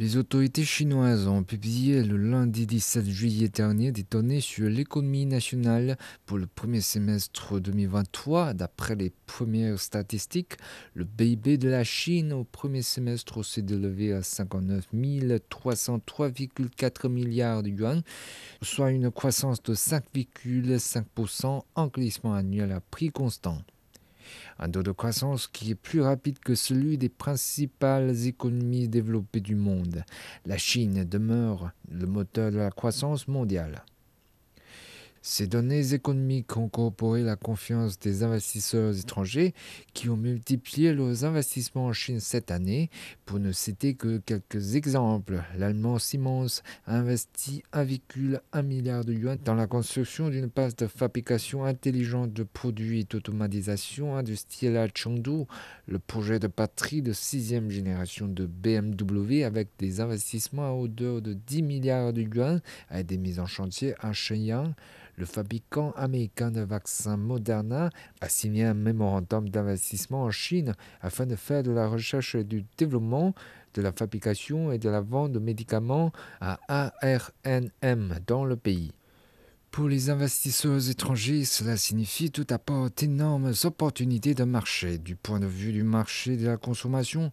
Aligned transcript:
Les 0.00 0.16
autorités 0.16 0.64
chinoises 0.64 1.28
ont 1.28 1.44
publié 1.44 2.02
le 2.02 2.16
lundi 2.16 2.66
17 2.66 3.06
juillet 3.06 3.48
dernier 3.48 3.92
des 3.92 4.02
données 4.02 4.40
sur 4.40 4.68
l'économie 4.68 5.24
nationale 5.24 5.96
pour 6.26 6.36
le 6.36 6.48
premier 6.48 6.80
semestre 6.80 7.60
2023. 7.60 8.54
D'après 8.54 8.96
les 8.96 9.12
premières 9.26 9.78
statistiques, 9.78 10.54
le 10.94 11.04
PIB 11.04 11.58
de 11.58 11.68
la 11.68 11.84
Chine 11.84 12.32
au 12.32 12.42
premier 12.42 12.82
semestre 12.82 13.44
s'est 13.44 13.60
élevé 13.60 14.12
à 14.12 14.24
59 14.24 14.88
303,4 14.92 17.08
milliards 17.08 17.62
de 17.62 17.68
yuan, 17.68 18.02
soit 18.62 18.90
une 18.90 19.12
croissance 19.12 19.62
de 19.62 19.76
5,5% 19.76 21.62
en 21.76 21.86
glissement 21.86 22.34
annuel 22.34 22.72
à 22.72 22.80
prix 22.80 23.10
constant 23.10 23.62
un 24.58 24.70
taux 24.70 24.82
de 24.82 24.92
croissance 24.92 25.46
qui 25.46 25.70
est 25.70 25.74
plus 25.74 26.00
rapide 26.00 26.38
que 26.38 26.54
celui 26.54 26.98
des 26.98 27.08
principales 27.08 28.26
économies 28.26 28.88
développées 28.88 29.40
du 29.40 29.54
monde. 29.54 30.04
La 30.46 30.58
Chine 30.58 31.04
demeure 31.04 31.70
le 31.90 32.06
moteur 32.06 32.50
de 32.50 32.58
la 32.58 32.70
croissance 32.70 33.28
mondiale. 33.28 33.84
Ces 35.26 35.46
données 35.46 35.94
économiques 35.94 36.54
ont 36.58 36.68
corroboré 36.68 37.22
la 37.22 37.34
confiance 37.34 37.98
des 37.98 38.22
investisseurs 38.24 38.94
étrangers 38.94 39.54
qui 39.94 40.10
ont 40.10 40.18
multiplié 40.18 40.92
leurs 40.92 41.24
investissements 41.24 41.86
en 41.86 41.94
Chine 41.94 42.20
cette 42.20 42.50
année. 42.50 42.90
Pour 43.24 43.38
ne 43.38 43.50
citer 43.50 43.94
que 43.94 44.18
quelques 44.18 44.74
exemples, 44.74 45.42
l'Allemand 45.56 45.98
Siemens 45.98 46.60
a 46.84 46.98
investi 46.98 47.62
1,1 47.72 48.62
milliard 48.64 49.02
de 49.02 49.14
yuan 49.14 49.38
dans 49.42 49.54
la 49.54 49.66
construction 49.66 50.28
d'une 50.28 50.50
base 50.54 50.76
de 50.76 50.86
fabrication 50.86 51.64
intelligente 51.64 52.34
de 52.34 52.42
produits 52.42 53.06
d'automatisation 53.06 54.18
industrielle 54.18 54.76
à 54.76 54.88
Chengdu, 54.94 55.44
le 55.88 55.98
projet 56.00 56.38
de 56.38 56.50
batterie 56.54 57.00
de 57.00 57.14
sixième 57.14 57.70
génération 57.70 58.28
de 58.28 58.44
BMW 58.44 59.42
avec 59.42 59.68
des 59.78 60.02
investissements 60.02 60.68
à 60.68 60.72
hauteur 60.72 61.22
de 61.22 61.32
10 61.32 61.62
milliards 61.62 62.12
de 62.12 62.20
yuan 62.20 62.60
a 62.90 63.00
été 63.00 63.16
mis 63.16 63.40
en 63.40 63.46
chantier 63.46 63.94
à 64.00 64.12
Shenyang 64.12 64.74
le 65.16 65.26
fabricant 65.26 65.92
américain 65.92 66.50
de 66.50 66.60
vaccins 66.60 67.16
Moderna 67.16 67.90
a 68.20 68.28
signé 68.28 68.64
un 68.64 68.74
mémorandum 68.74 69.48
d'investissement 69.48 70.24
en 70.24 70.30
Chine 70.30 70.74
afin 71.00 71.26
de 71.26 71.36
faire 71.36 71.62
de 71.62 71.70
la 71.70 71.86
recherche 71.86 72.34
et 72.34 72.44
du 72.44 72.64
développement, 72.76 73.34
de 73.74 73.82
la 73.82 73.92
fabrication 73.92 74.72
et 74.72 74.78
de 74.78 74.88
la 74.88 75.00
vente 75.00 75.32
de 75.32 75.38
médicaments 75.38 76.12
à 76.40 76.58
ARNM 76.68 78.18
dans 78.26 78.44
le 78.44 78.56
pays. 78.56 78.92
Pour 79.74 79.88
les 79.88 80.08
investisseurs 80.08 80.88
étrangers, 80.88 81.44
cela 81.44 81.76
signifie 81.76 82.30
tout 82.30 82.46
apporte 82.50 82.98
d'énormes 82.98 83.52
opportunités 83.64 84.32
de 84.32 84.44
marché. 84.44 84.98
Du 84.98 85.16
point 85.16 85.40
de 85.40 85.46
vue 85.46 85.72
du 85.72 85.82
marché 85.82 86.36
de 86.36 86.46
la 86.46 86.56
consommation, 86.56 87.32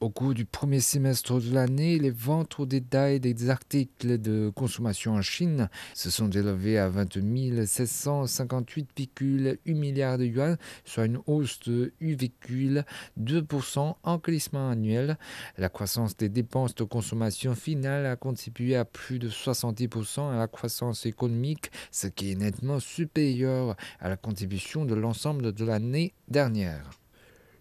au 0.00 0.10
cours 0.10 0.34
du 0.34 0.44
premier 0.44 0.80
semestre 0.80 1.40
de 1.40 1.54
l'année, 1.54 1.98
les 1.98 2.10
ventes 2.10 2.58
au 2.58 2.66
détail 2.66 3.20
des 3.20 3.50
articles 3.50 4.18
de 4.18 4.50
consommation 4.54 5.14
en 5.14 5.22
Chine 5.22 5.68
se 5.94 6.10
sont 6.10 6.30
élevées 6.30 6.78
à 6.78 6.88
20 6.88 7.14
758,8 7.16 9.74
milliards 9.74 10.18
de 10.18 10.24
yuan, 10.24 10.56
soit 10.84 11.06
une 11.06 11.20
hausse 11.26 11.60
de 11.60 11.92
8,2% 12.00 13.94
en 14.02 14.18
glissement 14.18 14.70
annuel. 14.70 15.16
La 15.58 15.68
croissance 15.68 16.16
des 16.16 16.28
dépenses 16.28 16.74
de 16.74 16.82
consommation 16.84 17.54
finale 17.54 18.06
a 18.06 18.16
contribué 18.16 18.74
à 18.76 18.84
plus 18.84 19.18
de 19.18 19.28
70% 19.28 20.32
à 20.32 20.36
la 20.36 20.48
croissance 20.48 21.06
économique, 21.06 21.70
ce 21.90 22.06
qui 22.06 22.32
est 22.32 22.36
nettement 22.36 22.80
supérieur 22.80 23.76
à 24.00 24.08
la 24.08 24.16
contribution 24.16 24.84
de 24.84 24.94
l'ensemble 24.94 25.52
de 25.52 25.64
l'année 25.64 26.14
dernière. 26.28 27.03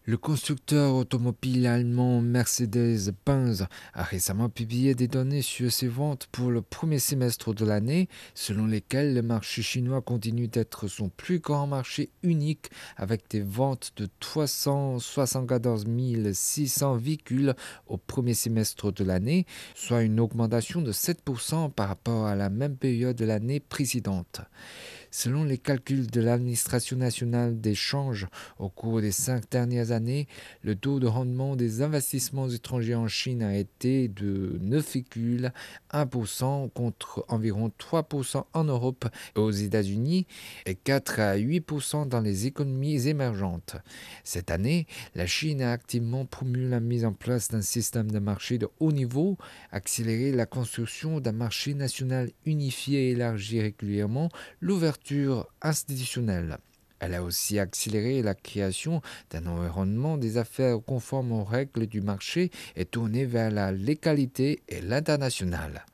Le 0.06 0.18
constructeur 0.18 0.96
automobile 0.96 1.66
allemand 1.66 2.20
Mercedes-Benz 2.20 3.68
a 3.94 4.04
récemment 4.04 4.50
publié 4.50 4.96
des 4.96 5.08
données 5.08 5.42
sur 5.42 5.72
ses 5.72 5.88
ventes 5.88 6.28
pour 6.30 6.52
le 6.52 6.62
premier 6.62 7.00
semestre 7.00 7.54
de 7.54 7.64
l'année, 7.64 8.10
selon 8.36 8.66
lesquelles 8.66 9.14
le 9.14 9.22
marché 9.22 9.62
chinois 9.62 10.02
continue 10.02 10.50
d'être 10.50 10.90
son 10.90 11.08
plus 11.08 11.40
grand 11.40 11.68
marché 11.68 12.10
unique 12.22 12.70
avec 12.98 13.30
des 13.30 13.40
ventes 13.40 13.94
de 13.96 14.10
374 14.20 15.86
600 16.34 16.98
véhicules 16.98 17.56
au 17.88 17.96
premier 17.96 18.34
semestre 18.34 18.92
de 18.92 19.06
l'année, 19.06 19.46
soit 19.74 20.04
une 20.04 20.20
augmentation 20.20 20.82
de 20.82 20.92
7% 20.92 21.72
par 21.72 21.88
rapport 21.88 22.26
à 22.26 22.36
la 22.36 22.50
même 22.50 22.76
période 22.76 23.16
de 23.16 23.24
l'année 23.24 23.62
précédente. 23.62 24.42
Selon 25.16 25.44
les 25.44 25.60
calculs 25.60 26.08
de 26.08 26.22
l'administration 26.22 26.98
nationale 26.98 27.62
des 27.62 27.76
changes 27.76 28.26
au 28.58 28.68
cours 28.68 29.00
des 29.00 29.12
cinq 29.12 29.48
dernières 29.48 29.92
années, 29.92 30.28
le 30.64 30.74
taux 30.74 31.00
de 31.00 31.06
rendement 31.06 31.56
des 31.56 31.84
investissements 31.84 32.50
étrangers 32.50 32.96
en 32.96 33.08
Chine 33.08 33.44
a 33.44 33.56
été 33.56 34.08
de 34.08 34.60
9,1% 34.64 36.72
contre 36.72 37.24
environ 37.28 37.72
3% 37.78 38.46
en 38.54 38.64
Europe 38.64 39.06
et 39.36 39.40
aux 39.40 39.52
États-Unis 39.52 40.26
et 40.66 40.74
4 40.74 41.20
à 41.20 41.38
8% 41.38 42.08
dans 42.08 42.22
les 42.22 42.48
économies 42.48 43.08
émergentes. 43.08 43.76
Cette 44.24 44.50
année, 44.50 44.88
la 45.14 45.28
Chine 45.28 45.62
a 45.62 45.74
activement 45.74 46.26
promu 46.26 46.68
la 46.68 46.80
mise 46.80 47.06
en 47.06 47.14
place 47.14 47.50
d'un 47.50 47.62
système 47.62 48.10
de 48.10 48.18
marché 48.18 48.58
de 48.58 48.68
haut 48.80 48.92
niveau, 48.92 49.38
accéléré 49.72 50.32
la 50.32 50.48
construction 50.48 51.20
d'un 51.20 51.34
marché 51.34 51.76
national 51.76 52.32
unifié 52.48 53.10
et 53.10 53.12
élargi 53.12 53.62
régulièrement 53.62 54.30
l'ouverture 54.60 55.03
institutionnelle. 55.62 56.58
Elle 57.00 57.16
a 57.16 57.24
aussi 57.24 57.60
accéléré 57.60 58.22
la 58.22 58.34
création 58.34 59.02
d'un 59.30 59.46
environnement 59.48 60.18
des 60.18 60.38
affaires 60.38 60.80
conforme 60.86 61.34
aux 61.34 61.44
règles 61.44 61.86
du 61.86 62.00
marché 62.00 62.50
et 62.78 62.86
tourné 62.86 63.26
vers 63.26 63.52
la 63.52 63.74
légalité 63.74 64.64
et 64.70 64.80
l'international. 64.82 65.86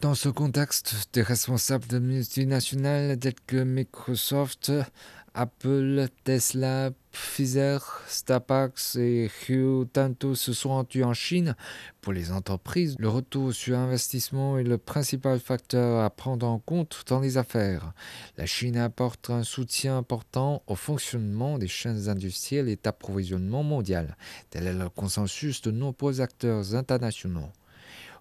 Dans 0.00 0.14
ce 0.14 0.28
contexte, 0.28 1.10
des 1.12 1.22
responsables 1.22 1.86
de 1.86 1.98
multinationales 1.98 3.18
tels 3.18 3.34
que 3.46 3.62
Microsoft, 3.62 4.72
Apple, 5.40 6.08
Tesla, 6.24 6.90
Pfizer, 7.12 8.02
Starbucks 8.08 8.96
et 8.96 9.30
Rio 9.46 9.84
Tinto 9.84 10.34
se 10.34 10.52
sont 10.52 10.70
rendus 10.70 11.04
en 11.04 11.14
Chine. 11.14 11.54
Pour 12.00 12.12
les 12.12 12.32
entreprises, 12.32 12.96
le 12.98 13.08
retour 13.08 13.52
sur 13.52 13.78
investissement 13.78 14.58
est 14.58 14.64
le 14.64 14.78
principal 14.78 15.38
facteur 15.38 16.02
à 16.02 16.10
prendre 16.10 16.44
en 16.44 16.58
compte 16.58 17.04
dans 17.06 17.20
les 17.20 17.36
affaires. 17.36 17.92
La 18.36 18.46
Chine 18.46 18.76
apporte 18.78 19.30
un 19.30 19.44
soutien 19.44 19.96
important 19.98 20.64
au 20.66 20.74
fonctionnement 20.74 21.56
des 21.56 21.68
chaînes 21.68 22.08
industrielles 22.08 22.68
et 22.68 22.74
d'approvisionnement 22.82 23.62
mondial. 23.62 24.16
Tel 24.50 24.66
est 24.66 24.72
le 24.72 24.88
consensus 24.88 25.62
de 25.62 25.70
nombreux 25.70 26.20
acteurs 26.20 26.74
internationaux. 26.74 27.52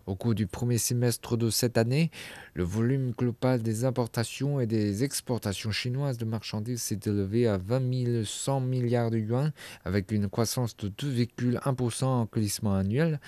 Au 0.08 0.16
cours 0.16 0.36
du 0.36 0.48
premier 0.48 0.78
semestre 0.78 1.36
de 1.36 1.50
cette 1.50 1.78
année, 1.78 2.12
le 2.54 2.64
volume 2.64 3.12
global 3.12 3.62
des 3.62 3.84
importations 3.84 4.62
et 4.62 4.66
des 4.66 5.04
exportations 5.04 5.72
chinoises 5.72 6.18
de 6.18 6.24
marchandises 6.24 6.82
s'est 6.82 7.02
élevé 7.06 7.46
à 7.46 7.58
20 7.58 8.24
100 8.24 8.62
milliards 8.62 9.12
de 9.12 9.18
yuan, 9.18 9.52
avec 9.84 10.14
une 10.14 10.30
croissance 10.30 10.78
de 10.78 10.88
2,1% 10.88 12.06
en 12.06 12.24
glissement 12.24 12.76
annuel, 12.76 13.20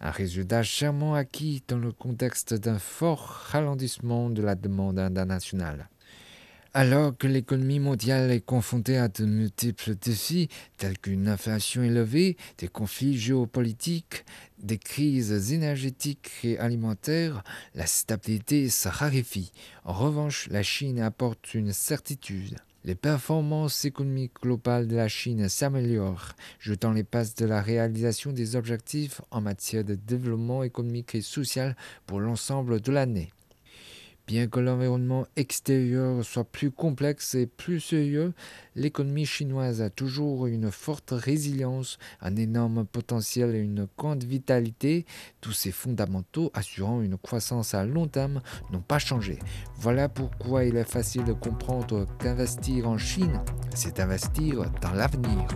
un 0.00 0.12
résultat 0.12 0.62
chèrement 0.62 1.14
acquis 1.14 1.64
dans 1.66 1.78
le 1.78 1.90
contexte 1.90 2.54
d'un 2.54 2.78
fort 2.78 3.18
ralentissement 3.50 4.30
de 4.30 4.40
la 4.40 4.54
demande 4.54 5.00
internationale. 5.00 5.88
Alors 6.74 7.16
que 7.16 7.26
l'économie 7.26 7.80
mondiale 7.80 8.30
est 8.30 8.44
confrontée 8.44 8.98
à 8.98 9.08
de 9.08 9.24
multiples 9.24 9.94
défis, 9.94 10.50
tels 10.76 10.98
qu'une 10.98 11.26
inflation 11.26 11.82
élevée, 11.82 12.36
des 12.58 12.68
conflits 12.68 13.16
géopolitiques, 13.16 14.26
des 14.62 14.76
crises 14.76 15.52
énergétiques 15.52 16.30
et 16.44 16.58
alimentaires, 16.58 17.42
la 17.74 17.86
stabilité 17.86 18.68
se 18.68 18.88
raréfie. 18.88 19.50
En 19.84 19.94
revanche, 19.94 20.46
la 20.50 20.62
Chine 20.62 21.00
apporte 21.00 21.54
une 21.54 21.72
certitude. 21.72 22.58
Les 22.84 22.94
performances 22.94 23.86
économiques 23.86 24.40
globales 24.42 24.86
de 24.88 24.96
la 24.96 25.08
Chine 25.08 25.48
s'améliorent, 25.48 26.34
jetant 26.60 26.92
les 26.92 27.02
bases 27.02 27.34
de 27.34 27.46
la 27.46 27.62
réalisation 27.62 28.32
des 28.32 28.56
objectifs 28.56 29.22
en 29.30 29.40
matière 29.40 29.84
de 29.84 29.94
développement 29.94 30.62
économique 30.62 31.14
et 31.14 31.22
social 31.22 31.76
pour 32.06 32.20
l'ensemble 32.20 32.80
de 32.80 32.92
l'année. 32.92 33.32
Bien 34.28 34.46
que 34.46 34.60
l'environnement 34.60 35.26
extérieur 35.36 36.22
soit 36.22 36.44
plus 36.44 36.70
complexe 36.70 37.34
et 37.34 37.46
plus 37.46 37.80
sérieux, 37.80 38.34
l'économie 38.76 39.24
chinoise 39.24 39.80
a 39.80 39.88
toujours 39.88 40.46
une 40.46 40.70
forte 40.70 41.12
résilience, 41.12 41.96
un 42.20 42.36
énorme 42.36 42.84
potentiel 42.84 43.54
et 43.54 43.60
une 43.60 43.88
grande 43.96 44.24
vitalité. 44.24 45.06
Tous 45.40 45.52
ces 45.52 45.72
fondamentaux 45.72 46.50
assurant 46.52 47.00
une 47.00 47.16
croissance 47.16 47.72
à 47.72 47.86
long 47.86 48.06
terme 48.06 48.42
n'ont 48.70 48.82
pas 48.82 48.98
changé. 48.98 49.38
Voilà 49.76 50.10
pourquoi 50.10 50.64
il 50.64 50.76
est 50.76 50.84
facile 50.84 51.24
de 51.24 51.32
comprendre 51.32 52.06
qu'investir 52.18 52.86
en 52.86 52.98
Chine, 52.98 53.40
c'est 53.74 53.98
investir 53.98 54.70
dans 54.82 54.92
l'avenir. 54.92 55.46